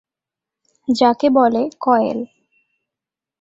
[0.87, 2.19] যাকে বলে কয়েল।